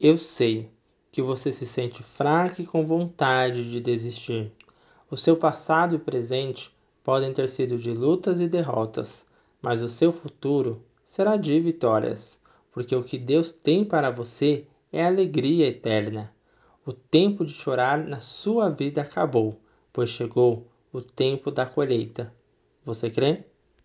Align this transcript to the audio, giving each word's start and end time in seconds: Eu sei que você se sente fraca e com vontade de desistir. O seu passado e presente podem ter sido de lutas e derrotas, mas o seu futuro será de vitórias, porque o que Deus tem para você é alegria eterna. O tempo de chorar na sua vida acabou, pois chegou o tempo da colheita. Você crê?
Eu 0.00 0.18
sei 0.18 0.68
que 1.12 1.22
você 1.22 1.52
se 1.52 1.64
sente 1.64 2.02
fraca 2.02 2.60
e 2.60 2.66
com 2.66 2.84
vontade 2.84 3.70
de 3.70 3.80
desistir. 3.80 4.50
O 5.08 5.16
seu 5.16 5.36
passado 5.36 5.94
e 5.94 5.98
presente 6.00 6.74
podem 7.04 7.32
ter 7.32 7.48
sido 7.48 7.78
de 7.78 7.92
lutas 7.92 8.40
e 8.40 8.48
derrotas, 8.48 9.24
mas 9.62 9.82
o 9.82 9.88
seu 9.88 10.10
futuro 10.10 10.82
será 11.04 11.36
de 11.36 11.60
vitórias, 11.60 12.40
porque 12.72 12.94
o 12.96 13.04
que 13.04 13.16
Deus 13.16 13.52
tem 13.52 13.84
para 13.84 14.10
você 14.10 14.66
é 14.92 15.06
alegria 15.06 15.68
eterna. 15.68 16.34
O 16.84 16.92
tempo 16.92 17.44
de 17.44 17.52
chorar 17.52 17.98
na 18.04 18.20
sua 18.20 18.68
vida 18.68 19.00
acabou, 19.00 19.60
pois 19.92 20.10
chegou 20.10 20.66
o 20.92 21.00
tempo 21.00 21.52
da 21.52 21.66
colheita. 21.66 22.34
Você 22.84 23.08
crê? 23.08 23.44